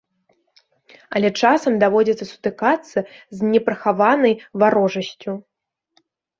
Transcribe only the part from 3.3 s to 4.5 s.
з непрыхаванай